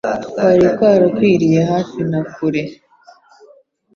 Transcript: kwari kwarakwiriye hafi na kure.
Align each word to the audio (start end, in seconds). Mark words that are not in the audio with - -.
kwari 0.33 0.67
kwarakwiriye 0.75 1.59
hafi 1.71 1.99
na 2.11 2.21
kure. 2.33 2.63